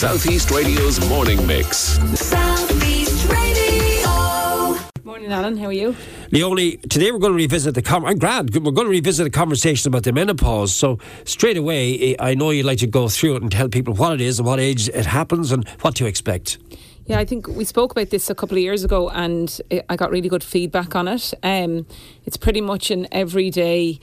Southeast 0.00 0.50
Radio's 0.50 1.06
morning 1.10 1.46
mix. 1.46 1.76
Southeast 2.18 3.28
Radio. 3.28 4.78
Morning, 5.04 5.30
Alan. 5.30 5.58
How 5.58 5.66
are 5.66 5.74
you? 5.74 5.94
Leonie, 6.30 6.78
today 6.78 7.12
we're 7.12 7.18
going 7.18 7.34
to 7.34 7.36
revisit 7.36 7.74
the. 7.74 7.82
Com- 7.82 8.06
I'm 8.06 8.16
glad 8.16 8.48
we're 8.54 8.72
going 8.72 8.86
to 8.86 8.90
revisit 8.90 9.24
the 9.24 9.30
conversation 9.30 9.88
about 9.88 10.04
the 10.04 10.12
menopause. 10.14 10.74
So 10.74 10.98
straight 11.26 11.58
away, 11.58 12.16
I 12.18 12.34
know 12.34 12.48
you'd 12.48 12.64
like 12.64 12.78
to 12.78 12.86
go 12.86 13.10
through 13.10 13.36
it 13.36 13.42
and 13.42 13.52
tell 13.52 13.68
people 13.68 13.92
what 13.92 14.14
it 14.14 14.22
is 14.22 14.38
and 14.38 14.46
what 14.46 14.58
age 14.58 14.88
it 14.88 15.04
happens 15.04 15.52
and 15.52 15.68
what 15.82 15.96
to 15.96 16.06
expect. 16.06 16.56
Yeah, 17.04 17.18
I 17.18 17.26
think 17.26 17.46
we 17.48 17.66
spoke 17.66 17.92
about 17.92 18.08
this 18.08 18.30
a 18.30 18.34
couple 18.34 18.56
of 18.56 18.62
years 18.62 18.84
ago, 18.84 19.10
and 19.10 19.60
it, 19.68 19.84
I 19.90 19.96
got 19.96 20.10
really 20.10 20.30
good 20.30 20.42
feedback 20.42 20.96
on 20.96 21.08
it. 21.08 21.34
Um, 21.42 21.86
it's 22.24 22.38
pretty 22.38 22.62
much 22.62 22.90
an 22.90 23.06
everyday 23.12 24.00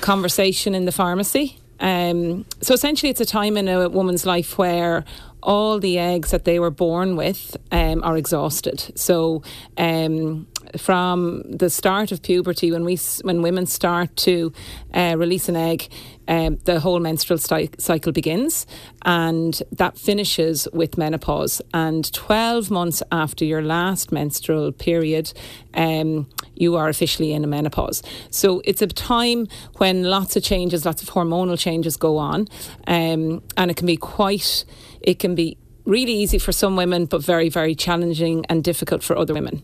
conversation 0.00 0.74
in 0.74 0.86
the 0.86 0.92
pharmacy. 0.92 1.58
Um, 1.80 2.46
so 2.62 2.72
essentially, 2.72 3.10
it's 3.10 3.20
a 3.20 3.26
time 3.26 3.56
in 3.56 3.68
a 3.68 3.88
woman's 3.88 4.24
life 4.24 4.56
where 4.56 5.04
all 5.44 5.78
the 5.78 5.98
eggs 5.98 6.30
that 6.30 6.44
they 6.44 6.58
were 6.58 6.70
born 6.70 7.16
with 7.16 7.56
um, 7.70 8.02
are 8.02 8.16
exhausted. 8.16 8.90
So 8.98 9.42
um, 9.76 10.48
from 10.76 11.42
the 11.44 11.70
start 11.70 12.12
of 12.12 12.22
puberty, 12.22 12.70
when 12.70 12.84
we 12.84 12.98
when 13.22 13.42
women 13.42 13.66
start 13.66 14.16
to 14.16 14.52
uh, 14.92 15.14
release 15.18 15.48
an 15.48 15.56
egg, 15.56 15.88
um, 16.28 16.58
the 16.64 16.80
whole 16.80 17.00
menstrual 17.00 17.38
cy- 17.38 17.68
cycle 17.78 18.12
begins, 18.12 18.66
and 19.02 19.62
that 19.72 19.98
finishes 19.98 20.68
with 20.72 20.96
menopause. 20.98 21.62
And 21.72 22.12
twelve 22.12 22.70
months 22.70 23.02
after 23.10 23.44
your 23.44 23.62
last 23.62 24.12
menstrual 24.12 24.72
period, 24.72 25.32
um, 25.74 26.28
you 26.54 26.76
are 26.76 26.88
officially 26.88 27.32
in 27.32 27.44
a 27.44 27.48
menopause. 27.48 28.02
So 28.30 28.62
it's 28.64 28.82
a 28.82 28.86
time 28.86 29.48
when 29.78 30.04
lots 30.04 30.36
of 30.36 30.42
changes, 30.42 30.84
lots 30.84 31.02
of 31.02 31.10
hormonal 31.10 31.58
changes 31.58 31.96
go 31.96 32.18
on, 32.18 32.48
um, 32.86 33.42
and 33.56 33.70
it 33.70 33.76
can 33.76 33.86
be 33.86 33.96
quite. 33.96 34.64
It 35.00 35.18
can 35.18 35.34
be 35.34 35.58
really 35.84 36.12
easy 36.12 36.38
for 36.38 36.52
some 36.52 36.76
women, 36.76 37.06
but 37.06 37.22
very, 37.22 37.48
very 37.48 37.74
challenging 37.74 38.44
and 38.48 38.64
difficult 38.64 39.02
for 39.02 39.16
other 39.16 39.34
women. 39.34 39.62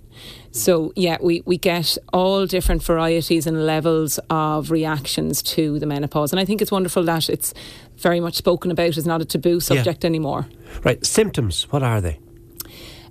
So, 0.51 0.93
yeah, 0.97 1.17
we, 1.21 1.43
we 1.47 1.57
get 1.57 1.97
all 2.13 2.47
different 2.47 2.83
varieties 2.83 3.47
and 3.47 3.65
levels 3.65 4.19
of 4.29 4.71
reactions 4.71 5.43
to 5.43 5.79
the 5.79 5.87
menopause. 5.87 6.33
And 6.33 6.41
I 6.41 6.45
think 6.45 6.61
it's 6.61 6.73
wonderful 6.73 7.03
that 7.05 7.29
it's 7.29 7.55
very 7.97 8.21
much 8.21 8.37
spoken 8.37 8.71
about, 8.71 8.97
it's 8.97 9.07
not 9.07 9.23
a 9.23 9.25
taboo 9.25 9.61
subject 9.61 10.05
anymore. 10.05 10.47
Right, 10.85 11.05
symptoms, 11.05 11.65
what 11.71 11.83
are 11.83 12.01
they? 12.01 12.19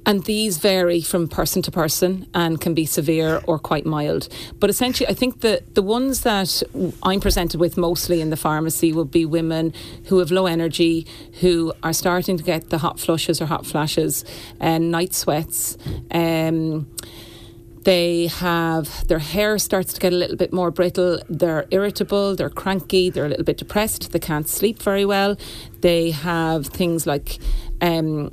And 0.06 0.24
these 0.24 0.58
vary 0.58 1.02
from 1.02 1.28
person 1.28 1.62
to 1.64 1.72
person 1.72 2.28
and 2.34 2.60
can 2.60 2.74
be 2.74 2.86
severe 2.86 3.42
or 3.46 3.60
quite 3.60 3.86
mild. 3.86 4.28
But 4.60 4.70
essentially, 4.70 5.08
I 5.08 5.14
think 5.14 5.42
that 5.42 5.76
the 5.76 5.82
ones 5.84 6.22
that 6.22 6.64
I'm 7.04 7.20
presented 7.20 7.60
with 7.60 7.78
mostly 7.78 8.22
in 8.22 8.30
the 8.30 8.38
pharmacy 8.38 8.92
will 8.92 9.06
be 9.06 9.26
women 9.26 9.74
who 10.06 10.20
have 10.20 10.32
low 10.32 10.46
energy, 10.46 11.06
who 11.42 11.74
are 11.84 11.94
starting 11.94 12.38
to 12.38 12.44
get 12.44 12.70
the 12.70 12.80
hot 12.80 13.00
flushes 13.00 13.42
or 13.42 13.46
hot 13.46 13.66
flashes, 13.66 14.26
and 14.60 14.90
night 14.92 15.14
sweats. 15.14 15.78
Um, 16.12 16.88
they 17.84 18.28
have 18.28 19.08
their 19.08 19.20
hair 19.20 19.58
starts 19.58 19.94
to 19.94 20.00
get 20.00 20.14
a 20.14 20.16
little 20.16 20.36
bit 20.36 20.52
more 20.52 20.70
brittle 20.70 21.20
they're 21.30 21.66
irritable 21.72 22.36
they're 22.36 22.50
cranky 22.50 23.10
they're 23.10 23.26
a 23.26 23.30
little 23.30 23.46
bit 23.46 23.58
depressed 23.58 24.12
they 24.12 24.20
can't 24.20 24.50
sleep 24.50 24.82
very 24.82 25.06
well 25.06 25.38
they 25.82 26.12
have 26.12 26.68
things 26.68 27.08
like 27.08 27.40
um, 27.82 28.30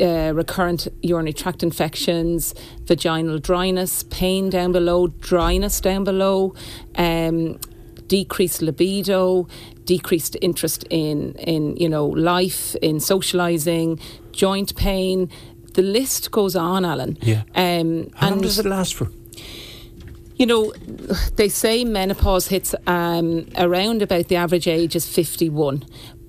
uh, 0.00 0.32
recurrent 0.34 0.88
urinary 1.02 1.32
tract 1.32 1.62
infections, 1.62 2.54
vaginal 2.84 3.38
dryness, 3.38 4.02
pain 4.04 4.50
down 4.50 4.72
below, 4.72 5.08
dryness 5.08 5.80
down 5.80 6.04
below, 6.04 6.54
um, 6.96 7.58
decreased 8.06 8.62
libido, 8.62 9.46
decreased 9.84 10.36
interest 10.40 10.84
in 10.90 11.34
in 11.34 11.76
you 11.76 11.88
know 11.88 12.06
life, 12.06 12.74
in 12.82 13.00
socializing, 13.00 13.98
joint 14.32 14.74
pain. 14.76 15.28
The 15.74 15.82
list 15.82 16.30
goes 16.32 16.56
on, 16.56 16.84
Alan. 16.84 17.16
Yeah. 17.22 17.42
Um, 17.54 18.10
How 18.14 18.28
long 18.28 18.32
and- 18.34 18.42
does 18.42 18.58
it 18.58 18.66
last 18.66 18.94
for? 18.94 19.08
you 20.36 20.46
know, 20.46 20.72
they 21.36 21.50
say 21.50 21.84
menopause 21.84 22.48
hits 22.48 22.74
um, 22.86 23.46
around 23.58 24.00
about 24.00 24.28
the 24.28 24.36
average 24.36 24.66
age 24.66 24.96
is 24.96 25.06
51. 25.06 25.84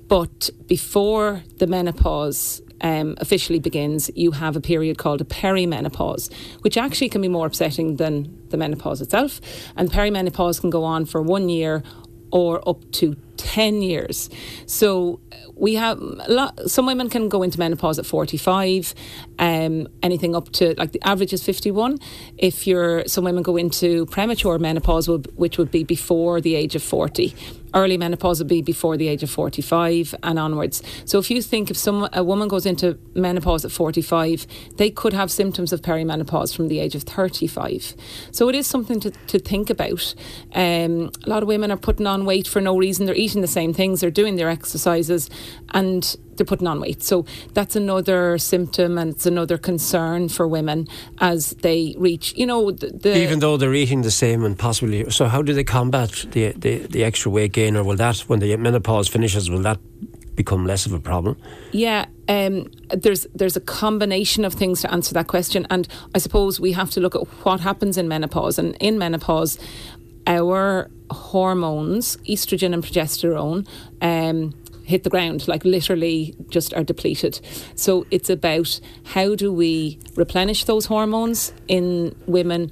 But 0.10 0.50
before 0.68 1.44
the 1.60 1.66
menopause 1.68 2.62
um, 2.82 3.16
officially 3.20 3.60
begins, 3.60 4.10
you 4.16 4.32
have 4.32 4.56
a 4.56 4.62
period 4.62 4.98
called 4.98 5.22
a 5.22 5.26
perimenopause, 5.26 6.32
which 6.62 6.78
actually 6.78 7.10
can 7.10 7.22
be 7.22 7.28
more 7.28 7.48
upsetting 7.48 7.96
than 7.96 8.48
the 8.50 8.58
menopause 8.58 9.02
itself. 9.02 9.40
And 9.76 9.90
perimenopause 9.90 10.60
can 10.60 10.70
go 10.70 10.84
on 10.84 11.06
for 11.06 11.22
one 11.22 11.50
year 11.50 11.84
or 12.32 12.68
up 12.68 12.90
to 12.92 13.16
10 13.38 13.82
years. 13.82 14.30
So 14.66 15.20
we 15.56 15.76
have 15.76 16.00
a 16.00 16.32
lot, 16.32 16.70
some 16.70 16.86
women 16.86 17.10
can 17.10 17.30
go 17.30 17.44
into 17.44 17.60
menopause 17.60 18.00
at 18.00 18.06
45, 18.06 18.94
um, 19.40 19.88
anything 20.02 20.36
up 20.36 20.50
to 20.54 20.74
like 20.78 20.92
the 20.92 21.02
average 21.04 21.34
is 21.34 21.44
51. 21.44 22.00
If 22.38 22.66
you're, 22.68 23.06
some 23.08 23.26
women 23.26 23.44
go 23.44 23.58
into 23.58 24.06
premature 24.08 24.58
menopause, 24.60 25.10
which 25.10 25.58
would 25.58 25.72
be 25.72 25.84
before 25.84 26.40
the 26.42 26.56
age 26.56 26.76
of 26.76 26.84
40. 26.84 27.36
Early 27.74 27.98
menopause 27.98 28.40
would 28.40 28.48
be 28.48 28.62
before 28.62 28.98
the 28.98 29.08
age 29.08 29.24
of 29.24 29.30
45 29.30 30.16
and 30.24 30.38
onwards. 30.38 30.82
So 31.06 31.20
if 31.20 31.32
you 31.32 31.42
think 31.42 31.72
if 31.72 31.78
some 31.78 32.10
a 32.14 32.24
woman 32.24 32.48
goes 32.48 32.66
into 32.66 32.98
menopause 33.14 33.66
at 33.66 33.72
45, 33.72 34.46
they 34.78 34.90
could 34.90 35.14
have 35.14 35.32
symptoms 35.32 35.72
of 35.72 35.82
perimenopause 35.82 36.56
from 36.56 36.68
the 36.68 36.80
age 36.80 36.96
of 36.96 37.04
35. 37.04 37.96
So 38.32 38.50
it 38.50 38.56
is 38.56 38.68
something 38.68 39.00
to, 39.02 39.12
to 39.12 39.40
think 39.40 39.70
about. 39.70 40.14
Um, 40.54 41.12
a 41.26 41.30
lot 41.30 41.44
of 41.44 41.48
women 41.48 41.72
are 41.72 41.78
putting 41.78 42.08
on 42.08 42.26
weight 42.26 42.48
for 42.48 42.62
no 42.62 42.78
reason. 42.78 43.06
They're 43.06 43.16
eating 43.16 43.42
the 43.42 43.48
same 43.48 43.74
things, 43.74 44.02
they're 44.02 44.12
doing 44.12 44.36
their 44.36 44.50
exercises, 44.50 45.30
and 45.74 46.16
they're 46.36 46.46
putting 46.46 46.68
on 46.68 46.80
weight. 46.80 47.04
So 47.04 47.26
that's 47.54 47.76
another 47.76 48.38
symptom 48.38 48.98
and 48.98 49.12
it's 49.12 49.26
another 49.26 49.58
concern 49.58 50.30
for 50.30 50.48
women 50.48 50.88
as 51.20 51.52
they 51.62 51.96
reach, 51.98 52.34
you 52.36 52.46
know, 52.46 52.72
the, 52.72 52.88
the 52.88 53.18
Even 53.18 53.40
though 53.40 53.58
they're 53.58 53.74
eating 53.74 54.02
the 54.02 54.12
same 54.12 54.44
and 54.44 54.58
possibly. 54.58 55.10
So, 55.10 55.26
how 55.26 55.42
do 55.42 55.54
they 55.54 55.64
combat 55.64 56.26
the, 56.32 56.52
the, 56.52 56.80
the 56.88 57.04
extra 57.04 57.32
weight 57.32 57.54
gain, 57.54 57.76
or 57.76 57.84
will 57.84 57.96
that, 57.98 58.20
when 58.22 58.40
the 58.40 58.56
menopause 58.58 59.08
finishes, 59.08 59.50
will 59.50 59.62
that 59.62 59.80
become 60.36 60.66
less 60.66 60.86
of 60.86 60.94
a 60.94 61.00
problem? 61.00 61.38
Yeah, 61.72 62.06
um, 62.28 62.72
there's 62.90 63.28
there's 63.36 63.58
a 63.58 63.62
combination 63.62 64.46
of 64.46 64.54
things 64.54 64.82
to 64.82 64.92
answer 64.92 65.14
that 65.14 65.28
question, 65.28 65.68
and 65.70 65.88
I 66.16 66.20
suppose 66.20 66.60
we 66.60 66.72
have 66.74 66.90
to 66.92 67.00
look 67.00 67.16
at 67.16 67.28
what 67.44 67.60
happens 67.60 67.98
in 67.98 68.08
menopause. 68.08 68.58
And 68.58 68.76
in 68.80 68.98
menopause, 68.98 69.58
our 70.28 70.90
hormones, 71.10 72.18
estrogen 72.28 72.74
and 72.74 72.84
progesterone, 72.84 73.68
um, 74.02 74.54
hit 74.92 75.04
the 75.04 75.10
ground, 75.10 75.48
like 75.48 75.66
literally 75.66 76.36
just 76.50 76.74
are 76.74 76.84
depleted. 76.84 77.40
So 77.76 78.06
it's 78.12 78.30
about 78.30 78.80
how 79.06 79.36
do 79.36 79.52
we 79.52 80.00
replenish 80.16 80.66
those 80.66 80.86
hormones 80.86 81.54
in 81.68 82.16
women 82.28 82.72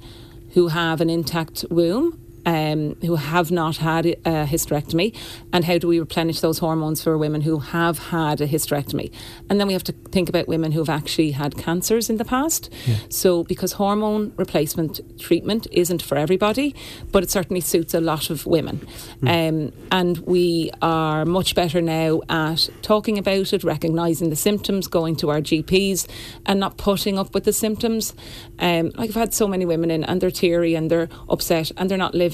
who 0.54 0.68
have 0.68 1.00
an 1.00 1.10
intact 1.10 1.64
womb 1.70 2.18
um, 2.46 2.96
who 3.02 3.16
have 3.16 3.50
not 3.50 3.78
had 3.78 4.06
a 4.06 4.46
hysterectomy, 4.46 5.16
and 5.52 5.64
how 5.64 5.78
do 5.78 5.88
we 5.88 6.00
replenish 6.00 6.40
those 6.40 6.58
hormones 6.58 7.02
for 7.02 7.16
women 7.18 7.42
who 7.42 7.58
have 7.58 7.98
had 7.98 8.40
a 8.40 8.48
hysterectomy? 8.48 9.12
And 9.48 9.60
then 9.60 9.66
we 9.66 9.72
have 9.72 9.84
to 9.84 9.92
think 9.92 10.28
about 10.28 10.48
women 10.48 10.72
who 10.72 10.80
have 10.80 10.88
actually 10.88 11.32
had 11.32 11.56
cancers 11.56 12.10
in 12.10 12.16
the 12.16 12.24
past. 12.24 12.72
So, 13.08 13.44
because 13.44 13.72
hormone 13.72 14.32
replacement 14.36 15.00
treatment 15.18 15.66
isn't 15.72 16.02
for 16.02 16.16
everybody, 16.16 16.74
but 17.12 17.22
it 17.22 17.30
certainly 17.30 17.60
suits 17.60 17.94
a 17.94 18.00
lot 18.00 18.30
of 18.30 18.46
women. 18.46 18.86
Um, 19.26 19.72
and 19.90 20.18
we 20.18 20.70
are 20.82 21.24
much 21.24 21.54
better 21.54 21.80
now 21.80 22.20
at 22.28 22.68
talking 22.82 23.18
about 23.18 23.52
it, 23.52 23.64
recognising 23.64 24.30
the 24.30 24.36
symptoms, 24.36 24.86
going 24.86 25.16
to 25.16 25.30
our 25.30 25.40
GPs, 25.40 26.06
and 26.46 26.60
not 26.60 26.76
putting 26.76 27.18
up 27.18 27.34
with 27.34 27.44
the 27.44 27.52
symptoms. 27.52 28.14
Um, 28.58 28.90
like 28.96 29.10
I've 29.10 29.16
had 29.16 29.34
so 29.34 29.48
many 29.48 29.64
women 29.64 29.90
in, 29.90 30.04
and 30.04 30.20
they're 30.20 30.30
teary 30.30 30.74
and 30.74 30.90
they're 30.90 31.08
upset 31.28 31.70
and 31.76 31.90
they're 31.90 31.98
not 31.98 32.14
living, 32.14 32.29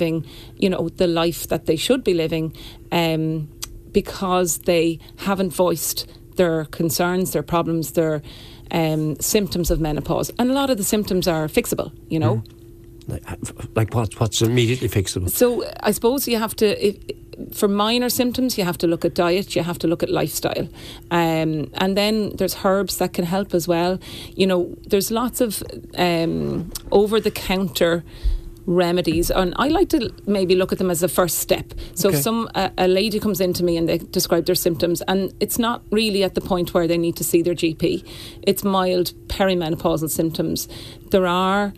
you 0.56 0.70
know, 0.70 0.88
the 0.88 1.06
life 1.06 1.48
that 1.48 1.66
they 1.66 1.76
should 1.76 2.04
be 2.04 2.14
living, 2.14 2.54
um, 2.92 3.48
because 3.92 4.58
they 4.58 4.98
haven't 5.16 5.50
voiced 5.50 6.06
their 6.36 6.66
concerns, 6.66 7.32
their 7.32 7.42
problems, 7.42 7.92
their 7.92 8.22
um, 8.70 9.16
symptoms 9.20 9.70
of 9.70 9.80
menopause. 9.80 10.30
And 10.38 10.50
a 10.50 10.54
lot 10.54 10.70
of 10.70 10.76
the 10.76 10.84
symptoms 10.84 11.26
are 11.26 11.48
fixable, 11.48 11.92
you 12.08 12.18
know. 12.18 12.42
Like, 13.08 13.22
like 13.76 13.94
what, 13.94 14.18
what's 14.20 14.42
immediately 14.42 14.88
fixable? 14.88 15.30
So 15.30 15.64
I 15.80 15.92
suppose 15.92 16.26
you 16.26 16.38
have 16.38 16.56
to, 16.56 16.86
if, 16.86 16.96
for 17.52 17.68
minor 17.68 18.08
symptoms, 18.08 18.58
you 18.58 18.64
have 18.64 18.78
to 18.78 18.86
look 18.86 19.04
at 19.04 19.14
diet, 19.14 19.54
you 19.54 19.62
have 19.62 19.78
to 19.78 19.86
look 19.86 20.02
at 20.02 20.10
lifestyle. 20.10 20.68
Um, 21.10 21.70
and 21.74 21.96
then 21.96 22.30
there's 22.36 22.56
herbs 22.64 22.98
that 22.98 23.12
can 23.12 23.24
help 23.24 23.54
as 23.54 23.68
well. 23.68 24.00
You 24.34 24.46
know, 24.46 24.74
there's 24.88 25.10
lots 25.10 25.40
of 25.40 25.62
um, 25.96 26.72
over 26.90 27.20
the 27.20 27.30
counter 27.30 28.02
remedies 28.66 29.30
and 29.30 29.54
I 29.56 29.68
like 29.68 29.88
to 29.90 30.12
maybe 30.26 30.54
look 30.56 30.72
at 30.72 30.78
them 30.78 30.90
as 30.90 31.02
a 31.02 31.08
first 31.08 31.38
step 31.38 31.72
so 31.94 32.08
Okay. 32.08 32.18
if 32.18 32.22
some 32.22 32.48
a, 32.54 32.70
a 32.76 32.88
lady 32.88 33.20
comes 33.20 33.40
in 33.40 33.52
to 33.54 33.64
me 33.64 33.76
and 33.76 33.88
they 33.88 33.98
describe 33.98 34.46
their 34.46 34.54
symptoms 34.56 35.02
and 35.02 35.32
it's 35.40 35.58
not 35.58 35.82
really 35.90 36.24
at 36.24 36.34
the 36.34 36.40
point 36.40 36.74
where 36.74 36.88
they 36.88 36.98
need 36.98 37.16
to 37.16 37.24
see 37.24 37.42
their 37.42 37.54
GP 37.54 38.04
it's 38.42 38.64
mild 38.64 39.12
perimenopausal 39.28 40.10
symptoms 40.10 40.68
there 41.10 41.26
are 41.26 41.72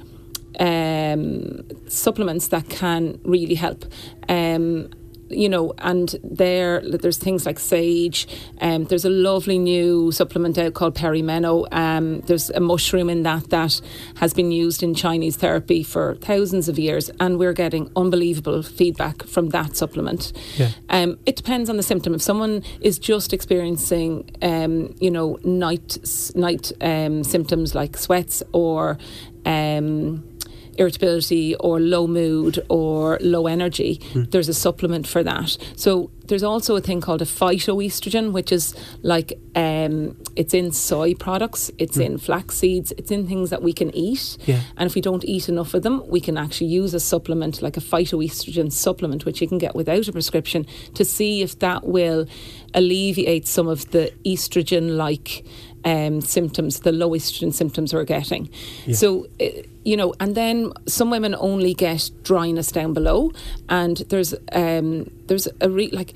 um, 0.61 1.63
supplements 1.89 2.49
that 2.49 2.69
can 2.69 3.21
really 3.25 3.55
help. 3.55 3.85
Um, 4.29 4.91
you 5.31 5.49
know, 5.49 5.75
and 5.79 6.15
there 6.23 6.81
there's 6.81 7.19
things 7.19 7.47
like 7.47 7.59
sage. 7.59 8.27
Um, 8.61 8.85
there's 8.85 9.05
a 9.05 9.11
lovely 9.11 9.59
new 9.59 10.13
supplement 10.13 10.59
out 10.59 10.75
called 10.75 10.95
perimeno. 10.95 11.67
Um, 11.73 12.21
there's 12.23 12.51
a 12.51 12.61
mushroom 12.61 13.11
in 13.11 13.23
that 13.23 13.51
that 13.51 13.81
has 14.17 14.35
been 14.35 14.53
used 14.53 14.83
in 14.83 14.95
Chinese 14.95 15.37
therapy 15.37 15.83
for 15.83 16.17
thousands 16.17 16.69
of 16.69 16.79
years, 16.79 17.11
and 17.21 17.39
we're 17.39 17.53
getting 17.53 17.91
unbelievable 17.97 18.63
feedback 18.63 19.25
from 19.25 19.51
that 19.51 19.77
supplement. 19.77 20.33
Yeah. 20.57 20.71
Um, 20.89 21.19
it 21.27 21.37
depends 21.37 21.71
on 21.71 21.77
the 21.77 21.83
symptom. 21.83 22.15
If 22.15 22.23
someone 22.23 22.63
is 22.81 22.99
just 22.99 23.33
experiencing, 23.33 24.31
um, 24.43 24.95
you 25.01 25.11
know, 25.11 25.39
night 25.45 25.99
night 26.35 26.73
um, 26.81 27.25
symptoms 27.25 27.75
like 27.75 27.97
sweats 27.97 28.43
or 28.53 28.99
um, 29.45 30.38
irritability 30.79 31.55
or 31.57 31.81
low 31.81 32.07
mood 32.07 32.65
or 32.69 33.19
low 33.21 33.47
energy, 33.47 34.01
there's 34.15 34.49
a 34.49 34.55
supplement 34.55 35.07
for 35.07 35.23
that. 35.23 35.57
So 35.77 36.11
there's 36.29 36.43
also 36.43 36.77
a 36.77 36.81
thing 36.81 37.01
called 37.01 37.23
a 37.23 37.25
phytoestrogen, 37.25 38.33
which 38.33 38.53
is 38.53 38.75
like 39.03 39.39
um, 39.55 40.17
it's 40.37 40.55
in 40.55 40.73
soy 40.73 41.15
products, 41.15 41.71
it's 41.79 41.97
in 41.97 42.19
flax 42.19 42.57
seeds, 42.57 42.93
it's 42.93 43.11
in 43.11 43.27
things 43.27 43.51
that 43.51 43.63
we 43.63 43.73
can 43.73 43.95
eat. 43.95 44.37
Yeah. 44.47 44.61
And 44.77 44.87
if 44.87 44.95
we 44.95 45.01
don't 45.01 45.25
eat 45.25 45.49
enough 45.49 45.75
of 45.75 45.83
them, 45.83 46.07
we 46.07 46.21
can 46.21 46.37
actually 46.37 46.69
use 46.69 46.95
a 46.95 47.01
supplement 47.01 47.63
like 47.63 47.77
a 47.77 47.81
phytoestrogen 47.81 48.71
supplement, 48.71 49.25
which 49.25 49.41
you 49.41 49.49
can 49.49 49.59
get 49.59 49.75
without 49.75 50.07
a 50.07 50.13
prescription, 50.13 50.67
to 50.95 51.05
see 51.05 51.43
if 51.43 51.59
that 51.61 51.87
will 51.87 52.27
alleviate 52.75 53.47
some 53.47 53.67
of 53.67 53.91
the 53.91 54.13
estrogen 54.25 54.97
like 54.97 55.45
um, 55.85 56.21
symptoms, 56.21 56.81
the 56.81 56.93
low 56.93 57.11
estrogen 57.11 57.53
symptoms 57.53 57.95
we're 57.95 58.05
getting. 58.05 58.51
So, 58.93 59.27
uh, 59.41 59.47
you 59.85 59.97
know, 59.97 60.15
and 60.21 60.35
then 60.35 60.73
some 60.87 61.11
women 61.11 61.35
only 61.39 61.75
get 61.75 62.11
dryness 62.23 62.73
down 62.73 62.93
below, 62.95 63.33
and 63.69 63.99
there's 64.09 64.35
um, 64.53 65.11
there's 65.27 65.49
a 65.61 65.71
re- 65.71 65.91
like 65.91 66.15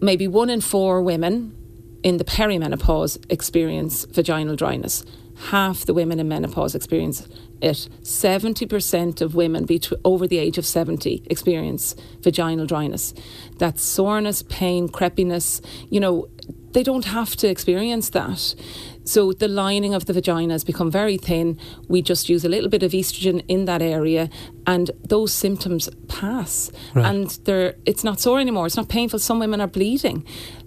maybe 0.00 0.28
one 0.28 0.50
in 0.50 0.60
four 0.60 1.02
women 1.02 1.54
in 2.02 2.18
the 2.18 2.24
perimenopause 2.24 3.18
experience 3.30 4.04
vaginal 4.04 4.56
dryness. 4.56 5.04
Half 5.50 5.84
the 5.84 5.92
women 5.92 6.18
in 6.18 6.28
menopause 6.28 6.74
experience 6.74 7.26
it. 7.60 7.88
70% 8.02 9.20
of 9.20 9.34
women 9.34 9.66
betw- 9.66 10.00
over 10.04 10.26
the 10.26 10.38
age 10.38 10.56
of 10.56 10.64
70 10.64 11.24
experience 11.26 11.94
vaginal 12.20 12.66
dryness. 12.66 13.12
That's 13.58 13.82
soreness, 13.82 14.42
pain, 14.42 14.88
crepiness. 14.88 15.60
You 15.90 16.00
know, 16.00 16.28
they 16.76 16.82
don't 16.82 17.06
have 17.06 17.34
to 17.36 17.48
experience 17.48 18.10
that. 18.10 18.54
So 19.04 19.32
the 19.32 19.48
lining 19.48 19.94
of 19.94 20.04
the 20.04 20.12
vagina 20.12 20.52
has 20.52 20.62
become 20.62 20.90
very 20.90 21.16
thin. 21.16 21.58
We 21.88 22.02
just 22.02 22.28
use 22.28 22.44
a 22.44 22.50
little 22.50 22.68
bit 22.68 22.82
of 22.82 22.92
estrogen 22.92 23.42
in 23.48 23.64
that 23.64 23.80
area, 23.80 24.28
and 24.66 24.90
those 25.02 25.32
symptoms 25.32 25.88
pass. 26.08 26.70
And 27.06 27.30
they're 27.44 27.76
it's 27.86 28.04
not 28.04 28.20
sore 28.20 28.40
anymore. 28.40 28.66
It's 28.66 28.76
not 28.76 28.90
painful. 28.90 29.20
Some 29.20 29.38
women 29.38 29.62
are 29.62 29.66
bleeding, 29.68 30.22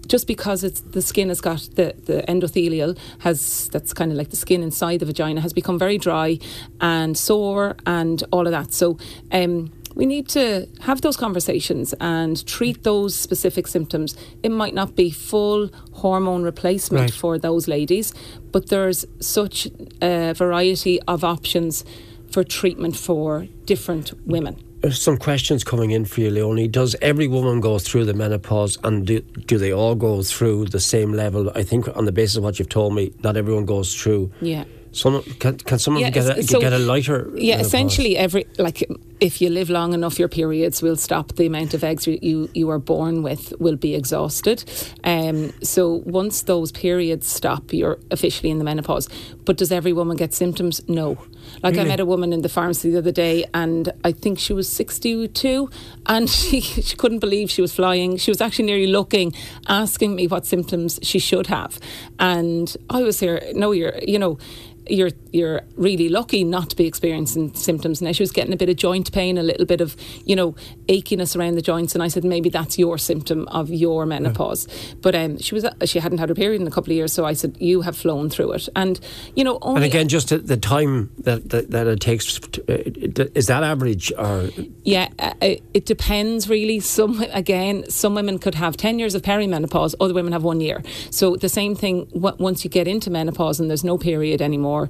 just 0.08 0.26
because 0.26 0.64
it's 0.64 0.80
the 0.80 1.00
skin 1.00 1.28
has 1.28 1.40
got 1.40 1.60
the 1.76 1.94
the 2.06 2.24
endothelial 2.26 2.98
has 3.20 3.68
that's 3.68 3.92
kind 3.92 4.10
of 4.10 4.18
like 4.18 4.30
the 4.30 4.36
skin 4.44 4.64
inside 4.64 4.98
the 4.98 5.06
vagina 5.06 5.40
has 5.40 5.52
become 5.52 5.78
very 5.78 5.96
dry 5.96 6.40
and 6.80 7.16
sore 7.16 7.76
and 7.86 8.24
all 8.32 8.46
of 8.48 8.52
that. 8.52 8.74
So. 8.74 8.98
Um, 9.30 9.70
we 9.94 10.06
need 10.06 10.28
to 10.30 10.66
have 10.80 11.00
those 11.00 11.16
conversations 11.16 11.94
and 12.00 12.44
treat 12.46 12.84
those 12.84 13.14
specific 13.14 13.66
symptoms. 13.66 14.16
It 14.42 14.50
might 14.50 14.74
not 14.74 14.94
be 14.96 15.10
full 15.10 15.68
hormone 15.92 16.42
replacement 16.42 17.10
Right. 17.10 17.12
for 17.12 17.38
those 17.38 17.68
ladies, 17.68 18.14
but 18.52 18.68
there's 18.68 19.04
such 19.20 19.68
a 20.00 20.32
variety 20.34 21.00
of 21.02 21.24
options 21.24 21.84
for 22.30 22.44
treatment 22.44 22.96
for 22.96 23.46
different 23.66 24.12
women. 24.26 24.56
There's 24.82 25.02
some 25.02 25.18
questions 25.18 25.62
coming 25.62 25.90
in 25.90 26.06
for 26.06 26.22
you, 26.22 26.30
Leonie. 26.30 26.66
Does 26.68 26.96
every 27.02 27.28
woman 27.28 27.60
go 27.60 27.78
through 27.78 28.06
the 28.06 28.14
menopause 28.14 28.78
and 28.82 29.06
do, 29.06 29.20
do 29.46 29.58
they 29.58 29.72
all 29.72 29.94
go 29.94 30.22
through 30.22 30.66
the 30.66 30.80
same 30.80 31.12
level? 31.12 31.50
I 31.54 31.64
think 31.64 31.86
on 31.94 32.06
the 32.06 32.12
basis 32.12 32.36
of 32.36 32.44
what 32.44 32.58
you've 32.58 32.70
told 32.70 32.94
me, 32.94 33.12
not 33.22 33.36
everyone 33.36 33.66
goes 33.66 33.94
through. 33.94 34.30
Yeah. 34.40 34.64
Some, 34.92 35.22
can, 35.38 35.56
can 35.58 35.78
someone 35.78 36.02
Yeah, 36.02 36.10
get, 36.10 36.38
a, 36.38 36.42
so- 36.42 36.60
get 36.60 36.72
a 36.72 36.78
lighter? 36.78 37.30
Yeah, 37.34 37.56
menopause? 37.56 37.66
essentially 37.66 38.16
every 38.16 38.46
like 38.58 38.82
if 39.20 39.40
you 39.40 39.48
live 39.50 39.70
long 39.70 39.92
enough, 39.94 40.18
your 40.18 40.28
periods 40.28 40.82
will 40.82 40.96
stop. 40.96 41.34
The 41.36 41.46
amount 41.46 41.74
of 41.74 41.84
eggs 41.84 42.06
you 42.06 42.18
you, 42.22 42.48
you 42.54 42.70
are 42.70 42.78
born 42.78 43.22
with 43.22 43.52
will 43.60 43.76
be 43.76 43.94
exhausted. 43.94 44.64
Um, 45.04 45.52
so 45.62 46.02
once 46.06 46.42
those 46.42 46.72
periods 46.72 47.28
stop, 47.28 47.72
you're 47.72 47.98
officially 48.10 48.50
in 48.50 48.58
the 48.58 48.64
menopause. 48.64 49.08
But 49.44 49.56
does 49.58 49.70
every 49.70 49.92
woman 49.92 50.16
get 50.16 50.34
symptoms? 50.34 50.80
No. 50.88 51.18
Like 51.62 51.76
I 51.76 51.84
met 51.84 52.00
a 52.00 52.06
woman 52.06 52.32
in 52.32 52.42
the 52.42 52.48
pharmacy 52.48 52.90
the 52.90 52.98
other 52.98 53.12
day, 53.12 53.44
and 53.52 53.92
I 54.04 54.12
think 54.12 54.38
she 54.38 54.52
was 54.52 54.68
62, 54.68 55.70
and 56.06 56.28
she 56.40 56.60
she 56.60 56.96
couldn't 56.96 57.20
believe 57.20 57.50
she 57.50 57.62
was 57.62 57.74
flying. 57.74 58.16
She 58.16 58.30
was 58.30 58.40
actually 58.40 58.66
nearly 58.66 58.86
looking, 58.86 59.32
asking 59.68 60.14
me 60.14 60.26
what 60.26 60.46
symptoms 60.46 60.98
she 61.02 61.18
should 61.18 61.46
have, 61.48 61.78
and 62.18 62.76
I 62.88 63.02
was 63.02 63.20
here. 63.20 63.42
No, 63.54 63.72
you're 63.72 63.98
you 64.02 64.18
know 64.18 64.38
you're 64.90 65.10
you're 65.32 65.62
really 65.76 66.08
lucky 66.08 66.42
not 66.42 66.70
to 66.70 66.76
be 66.76 66.86
experiencing 66.86 67.54
symptoms. 67.54 68.02
Now 68.02 68.12
she 68.12 68.22
was 68.22 68.32
getting 68.32 68.52
a 68.52 68.56
bit 68.56 68.68
of 68.68 68.76
joint 68.76 69.12
pain, 69.12 69.38
a 69.38 69.42
little 69.42 69.64
bit 69.64 69.80
of 69.80 69.96
you 70.24 70.34
know 70.34 70.54
achiness 70.88 71.36
around 71.36 71.54
the 71.54 71.62
joints, 71.62 71.94
and 71.94 72.02
I 72.02 72.08
said 72.08 72.24
maybe 72.24 72.48
that's 72.48 72.78
your 72.78 72.98
symptom 72.98 73.46
of 73.48 73.70
your 73.70 74.06
menopause. 74.06 74.66
But 75.00 75.14
um, 75.14 75.38
she 75.38 75.54
was 75.54 75.66
she 75.84 76.00
hadn't 76.00 76.18
had 76.18 76.28
her 76.28 76.34
period 76.34 76.60
in 76.60 76.66
a 76.66 76.70
couple 76.70 76.92
of 76.92 76.96
years, 76.96 77.12
so 77.12 77.24
I 77.24 77.32
said 77.32 77.56
you 77.58 77.82
have 77.82 77.96
flown 77.96 78.30
through 78.30 78.52
it, 78.52 78.68
and 78.74 79.00
you 79.36 79.44
know 79.44 79.58
only 79.62 79.82
And 79.82 79.84
again, 79.84 80.08
just 80.08 80.28
the 80.28 80.56
time 80.56 81.10
that, 81.30 81.48
that, 81.50 81.70
that 81.70 81.86
it 81.86 82.00
takes, 82.00 82.38
to, 82.38 82.60
uh, 82.62 83.28
is 83.34 83.46
that 83.46 83.62
average? 83.62 84.12
Or 84.18 84.50
Yeah, 84.82 85.08
uh, 85.18 85.34
uh, 85.40 85.54
it 85.74 85.86
depends 85.86 86.48
really. 86.48 86.80
Some 86.80 87.20
again, 87.32 87.88
some 87.88 88.14
women 88.14 88.38
could 88.38 88.54
have 88.54 88.76
ten 88.76 88.98
years 88.98 89.14
of 89.14 89.22
perimenopause, 89.22 89.94
other 90.00 90.14
women 90.14 90.32
have 90.32 90.42
one 90.42 90.60
year. 90.60 90.82
So 91.10 91.36
the 91.36 91.48
same 91.48 91.74
thing. 91.74 92.08
Once 92.12 92.64
you 92.64 92.70
get 92.70 92.86
into 92.88 93.10
menopause 93.10 93.60
and 93.60 93.70
there's 93.70 93.84
no 93.84 93.98
period 93.98 94.42
anymore, 94.42 94.88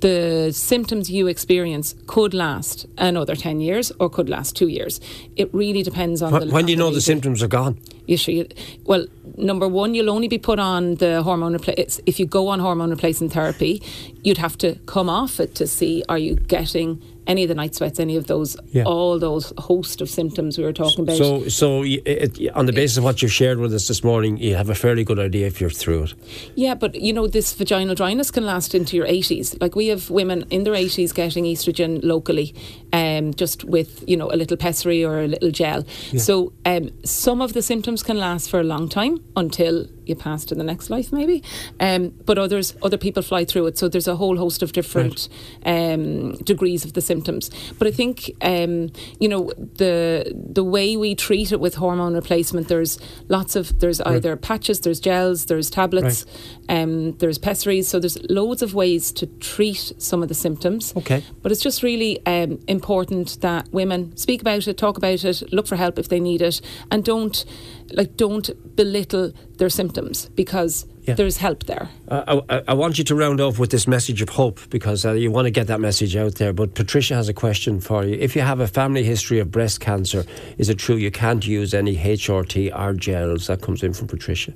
the 0.00 0.52
symptoms 0.52 1.10
you 1.10 1.26
experience 1.26 1.94
could 2.06 2.34
last 2.34 2.86
another 2.98 3.36
ten 3.36 3.60
years 3.60 3.92
or 3.98 4.08
could 4.10 4.28
last 4.28 4.56
two 4.56 4.68
years. 4.68 5.00
It 5.36 5.52
really 5.52 5.82
depends 5.82 6.22
on 6.22 6.32
when, 6.32 6.48
the. 6.48 6.54
when 6.54 6.66
do 6.66 6.72
you 6.72 6.78
know 6.78 6.90
the 6.90 7.00
symptoms 7.00 7.42
are 7.42 7.48
gone? 7.48 7.78
You 8.06 8.16
should, 8.16 8.54
well, 8.84 9.06
number 9.36 9.68
one, 9.68 9.94
you'll 9.94 10.10
only 10.10 10.28
be 10.28 10.38
put 10.38 10.58
on 10.58 10.96
the 10.96 11.22
hormone 11.22 11.56
repla- 11.56 12.00
If 12.06 12.20
you 12.20 12.26
go 12.26 12.48
on 12.48 12.60
hormone 12.60 12.90
replacement 12.90 13.32
therapy, 13.32 13.82
you'd 14.22 14.38
have 14.38 14.56
to 14.58 14.76
come 14.86 15.08
off 15.08 15.40
it 15.40 15.54
to 15.56 15.66
see 15.66 16.02
are 16.08 16.18
you 16.18 16.34
getting 16.36 17.02
any 17.26 17.42
of 17.44 17.48
the 17.48 17.54
night 17.54 17.74
sweats, 17.74 18.00
any 18.00 18.16
of 18.16 18.26
those, 18.26 18.56
Yeah. 18.72 18.84
all 18.84 19.18
those 19.18 19.52
host 19.58 20.00
of 20.00 20.08
symptoms 20.08 20.58
we 20.58 20.64
were 20.64 20.72
talking 20.72 21.00
about. 21.04 21.16
So, 21.16 21.48
so 21.48 21.82
it, 21.84 22.38
on 22.54 22.66
the 22.66 22.72
basis 22.72 22.96
of 22.98 23.04
what 23.04 23.22
you've 23.22 23.32
shared 23.32 23.58
with 23.58 23.72
us 23.74 23.88
this 23.88 24.02
morning, 24.02 24.36
you 24.38 24.54
have 24.56 24.70
a 24.70 24.74
fairly 24.74 25.04
good 25.04 25.18
idea 25.18 25.46
if 25.46 25.60
you're 25.60 25.70
through 25.70 26.04
it. 26.04 26.14
Yeah, 26.54 26.74
but 26.74 26.94
you 26.94 27.12
know, 27.12 27.26
this 27.26 27.52
vaginal 27.52 27.94
dryness 27.94 28.30
can 28.30 28.44
last 28.44 28.74
into 28.74 28.96
your 28.96 29.06
80s. 29.06 29.60
Like 29.60 29.74
we 29.76 29.88
have 29.88 30.10
women 30.10 30.44
in 30.50 30.64
their 30.64 30.74
80s 30.74 31.14
getting 31.14 31.44
estrogen 31.44 32.00
locally, 32.02 32.54
um, 32.92 33.34
just 33.34 33.64
with, 33.64 34.02
you 34.08 34.16
know, 34.16 34.30
a 34.30 34.36
little 34.36 34.56
pessary 34.56 35.04
or 35.04 35.20
a 35.20 35.28
little 35.28 35.50
gel. 35.50 35.84
So 36.16 36.52
um, 36.64 36.90
some 37.04 37.40
of 37.40 37.52
the 37.52 37.62
symptoms 37.62 38.02
can 38.02 38.18
last 38.18 38.50
for 38.50 38.60
a 38.60 38.64
long 38.64 38.88
time 38.88 39.22
until 39.36 39.86
you 40.10 40.16
pass 40.16 40.44
to 40.46 40.54
the 40.54 40.64
next 40.64 40.90
life, 40.90 41.12
maybe. 41.12 41.42
Um, 41.78 42.10
but 42.26 42.36
others, 42.36 42.74
other 42.82 42.98
people 42.98 43.22
fly 43.22 43.44
through 43.44 43.66
it. 43.68 43.78
So 43.78 43.88
there's 43.88 44.08
a 44.08 44.16
whole 44.16 44.36
host 44.36 44.62
of 44.62 44.72
different 44.72 45.28
um, 45.64 46.32
degrees 46.38 46.84
of 46.84 46.92
the 46.92 47.00
symptoms. 47.00 47.50
But 47.78 47.86
I 47.88 47.90
think, 47.92 48.30
um, 48.42 48.90
you 49.18 49.28
know, 49.28 49.52
the 49.56 50.32
the 50.34 50.64
way 50.64 50.96
we 50.96 51.14
treat 51.14 51.52
it 51.52 51.60
with 51.60 51.76
hormone 51.76 52.14
replacement, 52.14 52.68
there's 52.68 52.98
lots 53.28 53.56
of, 53.56 53.78
there's 53.78 54.00
either 54.02 54.36
patches, 54.36 54.80
there's 54.80 55.00
gels, 55.00 55.46
there's 55.46 55.70
tablets, 55.70 56.26
um, 56.68 57.16
there's 57.18 57.38
pessaries. 57.38 57.88
So 57.88 57.98
there's 57.98 58.18
loads 58.28 58.62
of 58.62 58.74
ways 58.74 59.12
to 59.12 59.26
treat 59.26 59.92
some 59.98 60.22
of 60.22 60.28
the 60.28 60.34
symptoms. 60.34 60.92
Okay. 60.96 61.22
But 61.42 61.52
it's 61.52 61.62
just 61.62 61.82
really 61.82 62.24
um, 62.26 62.60
important 62.66 63.40
that 63.40 63.72
women 63.72 64.16
speak 64.16 64.40
about 64.40 64.66
it, 64.66 64.76
talk 64.76 64.96
about 64.96 65.24
it, 65.24 65.52
look 65.52 65.66
for 65.66 65.76
help 65.76 65.98
if 65.98 66.08
they 66.08 66.20
need 66.20 66.42
it, 66.42 66.60
and 66.90 67.04
don't 67.04 67.44
like 67.92 68.16
don't 68.16 68.76
belittle 68.76 69.32
their 69.58 69.68
symptoms 69.68 69.99
because 70.36 70.86
Yeah. 71.06 71.14
there's 71.14 71.36
help 71.38 71.64
there. 71.64 71.88
I, 72.08 72.40
I, 72.48 72.62
I 72.68 72.74
want 72.74 72.98
you 72.98 73.04
to 73.04 73.14
round 73.14 73.40
off 73.40 73.58
with 73.58 73.70
this 73.70 73.86
message 73.86 74.22
of 74.22 74.28
hope 74.30 74.60
because 74.70 75.04
uh, 75.04 75.12
you 75.12 75.30
want 75.30 75.46
to 75.46 75.50
get 75.50 75.66
that 75.66 75.80
message 75.80 76.14
out 76.16 76.34
there. 76.36 76.52
But 76.52 76.74
Patricia 76.74 77.14
has 77.14 77.28
a 77.28 77.34
question 77.34 77.80
for 77.80 78.04
you. 78.04 78.14
If 78.20 78.34
you 78.36 78.42
have 78.42 78.60
a 78.60 78.66
family 78.68 79.02
history 79.04 79.38
of 79.40 79.50
breast 79.50 79.80
cancer, 79.80 80.24
is 80.58 80.68
it 80.68 80.78
true 80.78 80.96
you 80.96 81.10
can't 81.10 81.46
use 81.46 81.74
any 81.74 81.96
HRT 81.96 82.70
or 82.78 82.92
gels? 82.94 83.46
That 83.46 83.60
comes 83.62 83.82
in 83.82 83.92
from 83.94 84.08
Patricia. 84.08 84.52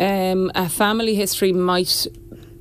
um, 0.00 0.50
a 0.54 0.68
family 0.68 1.14
history 1.14 1.52
might 1.52 2.06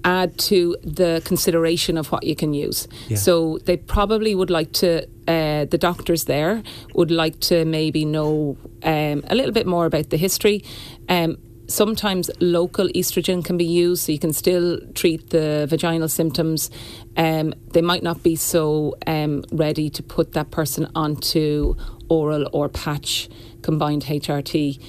add 0.05 0.37
to 0.37 0.75
the 0.83 1.21
consideration 1.25 1.97
of 1.97 2.07
what 2.11 2.23
you 2.23 2.35
can 2.35 2.53
use. 2.53 2.87
Yeah. 3.09 3.17
So 3.17 3.59
they 3.65 3.75
probably 3.77 4.33
would 4.33 4.49
like 4.49 4.71
to, 4.73 5.03
uh, 5.27 5.65
the 5.65 5.77
doctors 5.77 6.23
there 6.23 6.63
would 6.95 7.11
like 7.11 7.39
to 7.41 7.65
maybe 7.65 8.05
know 8.05 8.57
um, 8.83 9.23
a 9.27 9.35
little 9.35 9.51
bit 9.51 9.67
more 9.67 9.85
about 9.85 10.09
the 10.09 10.17
history. 10.17 10.63
Um, 11.09 11.37
sometimes 11.69 12.29
local 12.39 12.87
estrogen 12.89 13.43
can 13.45 13.57
be 13.57 13.65
used, 13.65 14.03
so 14.03 14.11
you 14.11 14.19
can 14.19 14.33
still 14.33 14.79
treat 14.93 15.29
the 15.29 15.67
vaginal 15.69 16.09
symptoms. 16.09 16.69
Um, 17.15 17.53
they 17.71 17.81
might 17.81 18.03
not 18.03 18.23
be 18.23 18.35
so 18.35 18.97
um, 19.07 19.43
ready 19.51 19.89
to 19.91 20.03
put 20.03 20.33
that 20.33 20.51
person 20.51 20.89
onto 20.95 21.75
oral 22.09 22.49
or 22.51 22.69
patch 22.69 23.29
combined 23.61 24.03
HRT. 24.03 24.83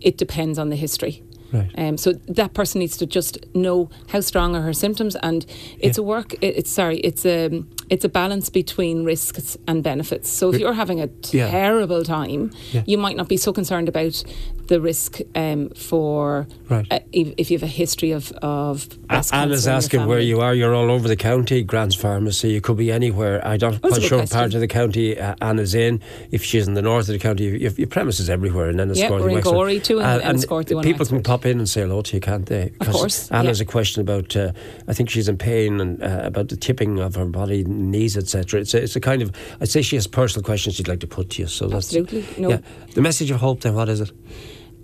It 0.00 0.18
depends 0.18 0.58
on 0.58 0.68
the 0.68 0.76
history. 0.76 1.22
Right. 1.54 1.70
Um, 1.78 1.96
so 1.96 2.12
that 2.28 2.52
person 2.52 2.80
needs 2.80 2.96
to 2.98 3.06
just 3.06 3.38
know 3.54 3.88
how 4.08 4.20
strong 4.20 4.56
are 4.56 4.62
her 4.62 4.72
symptoms, 4.74 5.16
and 5.22 5.46
it's 5.78 5.96
Yeah. 5.98 6.02
a 6.02 6.06
work. 6.06 6.34
it- 6.40 6.54
It's 6.58 6.70
sorry, 6.72 6.98
it's 6.98 7.24
a 7.24 7.62
it's 7.90 8.04
a 8.04 8.08
balance 8.08 8.48
between 8.50 9.04
risks 9.04 9.58
and 9.68 9.82
benefits. 9.82 10.30
So 10.30 10.50
if 10.52 10.58
you're 10.58 10.72
having 10.72 11.00
a 11.02 11.08
Yeah. 11.30 11.50
terrible 11.50 12.02
time, 12.02 12.50
Yeah. 12.72 12.82
you 12.86 12.96
might 12.96 13.14
not 13.16 13.28
be 13.28 13.36
so 13.36 13.52
concerned 13.52 13.88
about 13.90 14.24
the 14.68 14.80
risk 14.80 15.20
um, 15.34 15.68
for 15.76 16.46
Right. 16.70 16.86
uh, 16.90 17.00
if, 17.12 17.34
if 17.36 17.50
you 17.50 17.58
have 17.58 17.62
a 17.62 17.66
history 17.82 18.10
of 18.12 18.32
of 18.42 18.88
Anna's 19.10 19.30
cancer 19.30 19.68
in 19.68 19.72
your 19.72 19.76
asking 19.76 20.06
where 20.06 20.20
you 20.20 20.40
are. 20.40 20.54
You're 20.54 20.74
all 20.74 20.90
over 20.90 21.06
the 21.08 21.16
county. 21.16 21.62
Grant's 21.62 21.94
Pharmacy. 21.94 22.48
You 22.52 22.60
could 22.62 22.78
be 22.78 22.90
anywhere. 22.90 23.46
I 23.46 23.58
don't 23.58 23.80
That's 23.82 23.98
quite 23.98 24.08
sure 24.08 24.18
what 24.20 24.30
part 24.30 24.54
of 24.54 24.60
the 24.60 24.66
county 24.80 25.18
uh, 25.18 25.34
Anna's 25.42 25.74
in. 25.74 26.00
If 26.30 26.42
she's 26.42 26.66
in 26.66 26.72
the 26.74 26.82
north 26.82 27.08
of 27.10 27.12
the 27.12 27.18
county, 27.18 27.44
you 27.44 27.64
have 27.68 27.78
your 27.78 27.88
premises 27.88 28.30
everywhere. 28.30 28.68
And 28.70 28.78
then 28.80 28.90
Yeah, 28.94 29.10
we're 29.10 29.28
in 29.28 29.40
Gorey 29.40 29.78
too, 29.80 30.00
and 30.00 30.22
Enniscorthy, 30.22 30.74
one 30.74 30.84
in 30.86 30.90
people 30.92 31.04
can 31.06 31.16
Wexford. 31.16 31.24
Pop 31.44 31.50
in 31.50 31.58
and 31.58 31.68
say 31.68 31.82
hello 31.82 32.02
to 32.02 32.16
you, 32.16 32.20
can't 32.20 32.46
they? 32.46 32.72
Of 32.80 32.88
course, 32.90 33.30
Anna's 33.30 33.60
yeah. 33.60 33.64
a 33.64 33.66
question 33.66 34.00
about. 34.00 34.34
Uh, 34.36 34.52
I 34.88 34.92
think 34.92 35.10
she's 35.10 35.28
in 35.28 35.36
pain 35.36 35.80
and 35.80 36.02
uh, 36.02 36.22
about 36.24 36.48
the 36.48 36.56
tipping 36.56 36.98
of 36.98 37.14
her 37.14 37.24
body, 37.26 37.64
knees, 37.64 38.16
etc. 38.16 38.60
It's 38.60 38.74
a, 38.74 38.82
it's 38.82 38.96
a 38.96 39.00
kind 39.00 39.22
of. 39.22 39.30
I'd 39.60 39.68
say 39.68 39.82
she 39.82 39.96
has 39.96 40.06
personal 40.06 40.44
questions 40.44 40.76
she'd 40.76 40.88
like 40.88 41.00
to 41.00 41.06
put 41.06 41.30
to 41.30 41.42
you. 41.42 41.48
So 41.48 41.66
that's 41.66 41.94
Absolutely, 41.94 42.26
no. 42.38 42.50
Yeah, 42.50 42.58
the 42.94 43.02
message 43.02 43.30
of 43.30 43.40
hope. 43.40 43.60
Then 43.60 43.74
what 43.74 43.88
is 43.88 44.00
it? 44.00 44.12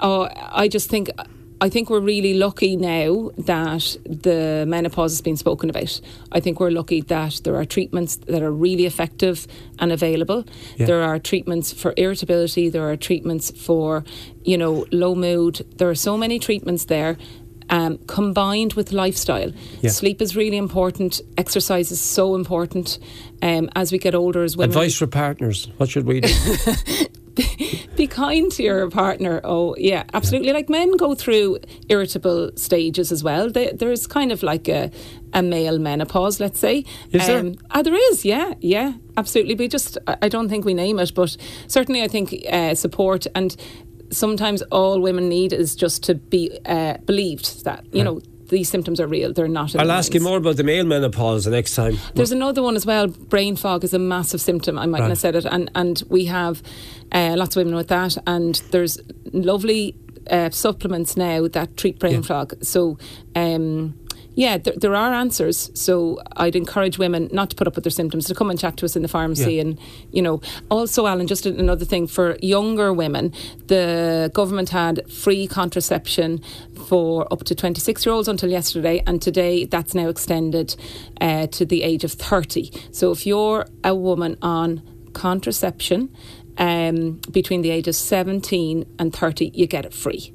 Oh, 0.00 0.28
I 0.34 0.68
just 0.68 0.88
think 0.88 1.10
I 1.62 1.68
think 1.68 1.90
we're 1.90 2.00
really 2.00 2.34
lucky 2.34 2.74
now 2.76 3.30
that 3.36 3.96
the 4.06 4.64
menopause 4.66 5.12
has 5.12 5.20
been 5.20 5.36
spoken 5.36 5.68
about. 5.68 6.00
I 6.32 6.40
think 6.40 6.58
we're 6.58 6.70
lucky 6.70 7.02
that 7.02 7.40
there 7.44 7.54
are 7.56 7.66
treatments 7.66 8.16
that 8.16 8.42
are 8.42 8.50
really 8.52 8.86
effective 8.86 9.46
and 9.78 9.92
available. 9.92 10.44
Yeah. 10.76 10.86
There 10.86 11.02
are 11.02 11.18
treatments 11.18 11.72
for 11.72 11.92
irritability. 11.98 12.70
There 12.70 12.88
are 12.90 12.96
treatments 12.96 13.50
for 13.50 14.04
you 14.44 14.56
know 14.56 14.86
low 14.90 15.14
mood. 15.14 15.66
There 15.76 15.88
are 15.90 15.94
so 15.94 16.16
many 16.16 16.38
treatments 16.38 16.86
there. 16.86 17.16
Um, 17.72 17.98
combined 18.08 18.72
with 18.72 18.90
lifestyle, 18.90 19.52
Yeah. 19.80 19.90
sleep 19.90 20.20
is 20.20 20.34
really 20.34 20.56
important. 20.56 21.20
Exercise 21.36 21.92
is 21.92 22.00
so 22.00 22.34
important. 22.34 22.98
Um, 23.42 23.70
as 23.76 23.92
we 23.92 23.98
get 23.98 24.12
older, 24.12 24.42
as 24.42 24.56
women, 24.56 24.70
Advice 24.76 24.96
for 24.96 25.06
partners. 25.06 25.68
What 25.76 25.88
should 25.88 26.04
we 26.04 26.20
do? 26.20 26.32
be 27.96 28.06
kind 28.06 28.50
to 28.52 28.62
your 28.62 28.88
partner. 28.90 29.40
Oh, 29.44 29.74
yeah, 29.76 30.04
absolutely. 30.14 30.52
Like 30.52 30.68
men 30.68 30.96
go 30.96 31.14
through 31.14 31.58
irritable 31.88 32.50
stages 32.56 33.12
as 33.12 33.22
well. 33.22 33.50
They, 33.50 33.72
there's 33.72 34.06
kind 34.06 34.32
of 34.32 34.42
like 34.42 34.68
a, 34.68 34.90
a 35.32 35.42
male 35.42 35.78
menopause, 35.78 36.40
let's 36.40 36.58
say. 36.58 36.84
Is 37.12 37.26
there? 37.26 37.52
Ah, 37.70 37.82
there 37.82 37.94
is, 37.94 38.24
yeah, 38.24 38.54
yeah, 38.60 38.94
absolutely. 39.16 39.54
We 39.54 39.68
just, 39.68 39.98
I 40.06 40.28
don't 40.28 40.48
think 40.48 40.64
we 40.64 40.74
name 40.74 40.98
it, 40.98 41.14
but 41.14 41.36
certainly 41.66 42.02
I 42.02 42.08
think 42.08 42.34
uh, 42.50 42.74
support 42.74 43.26
and 43.34 43.56
sometimes 44.10 44.62
all 44.72 45.00
women 45.00 45.28
need 45.28 45.52
is 45.52 45.76
just 45.76 46.02
to 46.04 46.14
be 46.14 46.58
uh, 46.66 46.96
believed 47.04 47.64
that, 47.64 47.84
you 47.92 48.02
know, 48.02 48.20
these 48.50 48.68
symptoms 48.68 49.00
are 49.00 49.06
real. 49.06 49.32
They're 49.32 49.48
not. 49.48 49.74
I'll 49.76 49.90
ask 49.92 50.12
you 50.14 50.20
more 50.20 50.36
about 50.36 50.56
the 50.56 50.64
male 50.64 50.84
menopause 50.84 51.44
the 51.44 51.50
next 51.50 51.74
time. 51.74 51.98
There's 52.14 52.32
another 52.32 52.62
one 52.62 52.76
as 52.76 52.84
well. 52.84 53.06
Brain 53.08 53.56
fog 53.56 53.82
is 53.84 53.94
a 53.94 53.98
massive 53.98 54.40
symptom. 54.40 54.78
I 54.78 54.86
mightn't 54.86 55.02
Right. 55.04 55.08
have 55.10 55.18
said 55.18 55.36
it, 55.36 55.44
and 55.46 55.70
and 55.74 56.02
we 56.08 56.26
have 56.26 56.62
uh, 57.12 57.34
lots 57.36 57.56
of 57.56 57.60
women 57.62 57.74
with 57.76 57.88
that, 57.88 58.18
and 58.26 58.56
there's 58.70 58.98
lovely 59.32 59.94
uh, 60.30 60.50
supplements 60.50 61.16
now 61.16 61.48
that 61.48 61.76
treat 61.76 61.98
brain 61.98 62.14
Yeah. 62.16 62.20
fog. 62.22 62.54
So. 62.62 62.98
Um, 63.34 63.94
yeah, 64.34 64.58
there, 64.58 64.74
there 64.76 64.94
are 64.94 65.12
answers. 65.12 65.70
So 65.74 66.20
I'd 66.36 66.56
encourage 66.56 66.98
women 66.98 67.28
not 67.32 67.50
to 67.50 67.56
put 67.56 67.66
up 67.66 67.74
with 67.74 67.84
their 67.84 67.90
symptoms 67.90 68.26
to 68.26 68.34
come 68.34 68.50
and 68.50 68.58
chat 68.58 68.76
to 68.78 68.84
us 68.84 68.96
in 68.96 69.02
the 69.02 69.08
pharmacy. 69.08 69.54
Yeah. 69.54 69.62
And 69.62 69.80
you 70.12 70.22
know, 70.22 70.40
also, 70.70 71.06
Alan, 71.06 71.26
just 71.26 71.46
another 71.46 71.84
thing 71.84 72.06
for 72.06 72.36
younger 72.40 72.92
women, 72.92 73.32
the 73.66 74.30
government 74.34 74.70
had 74.70 75.10
free 75.10 75.46
contraception 75.46 76.42
for 76.88 77.30
up 77.32 77.44
to 77.44 77.54
26 77.54 78.06
year 78.06 78.14
olds 78.14 78.28
until 78.28 78.50
yesterday, 78.50 79.02
and 79.06 79.20
today 79.20 79.64
that's 79.64 79.94
now 79.94 80.08
extended 80.08 80.76
uh, 81.20 81.46
to 81.48 81.64
the 81.64 81.82
age 81.82 82.04
of 82.04 82.12
30. 82.12 82.70
So 82.92 83.10
if 83.10 83.26
you're 83.26 83.66
a 83.84 83.94
woman 83.94 84.36
on 84.42 84.82
contraception 85.12 86.14
um, 86.58 87.20
between 87.30 87.62
the 87.62 87.70
age 87.70 87.88
of 87.88 87.96
17 87.96 88.86
and 88.98 89.12
30, 89.12 89.50
you 89.54 89.66
get 89.66 89.84
it 89.84 89.94
free. 89.94 90.32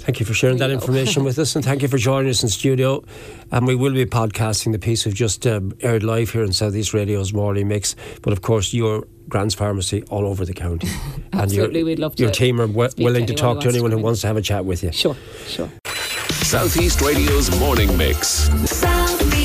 Thank 0.00 0.20
you 0.20 0.26
for 0.26 0.32
sharing 0.34 0.56
that 0.58 0.68
There 0.68 0.74
you 0.74 0.80
go. 0.80 0.82
information 0.86 1.24
with 1.24 1.38
us, 1.38 1.54
and 1.54 1.64
thank 1.64 1.82
you 1.82 1.88
for 1.88 1.98
joining 1.98 2.30
us 2.30 2.42
in 2.42 2.48
studio. 2.48 3.04
And 3.52 3.66
we 3.66 3.74
will 3.74 3.92
be 3.92 4.06
podcasting 4.06 4.72
the 4.72 4.78
piece 4.78 5.04
we've 5.04 5.14
just 5.14 5.46
um, 5.46 5.72
aired 5.80 6.02
live 6.02 6.30
here 6.30 6.42
in 6.42 6.52
Southeast 6.52 6.94
Radio's 6.94 7.32
Morning 7.32 7.68
Mix. 7.68 7.94
But 8.22 8.32
of 8.32 8.40
course, 8.42 8.72
your 8.72 9.04
Grant's 9.28 9.54
Pharmacy 9.54 10.02
all 10.04 10.26
over 10.26 10.44
the 10.46 10.54
county. 10.54 10.88
and 11.32 11.42
Absolutely, 11.42 11.80
your, 11.80 11.86
we'd 11.86 11.98
love 11.98 12.18
Your 12.18 12.30
team 12.30 12.60
are 12.60 12.66
w- 12.66 12.88
speak 12.90 12.96
to 12.98 13.04
willing 13.04 13.26
to 13.26 13.34
talk 13.34 13.60
to 13.60 13.68
anyone 13.68 13.90
to 13.90 13.98
who 13.98 14.02
wants 14.02 14.22
to 14.22 14.26
have 14.28 14.36
a 14.38 14.42
chat 14.42 14.64
with 14.64 14.82
you. 14.82 14.92
Sure, 14.92 15.16
sure. 15.46 15.70
Southeast 16.30 17.02
Radio's 17.02 17.50
morning 17.60 17.94
mix. 17.98 18.48
Southeast 18.70 19.37